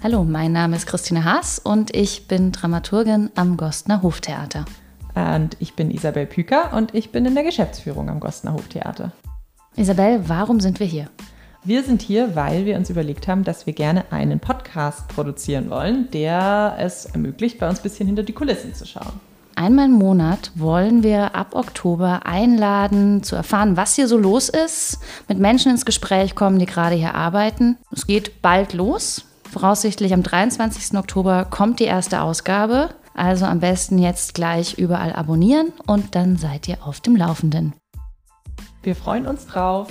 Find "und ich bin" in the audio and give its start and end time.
1.58-2.52, 5.16-5.90, 6.72-7.26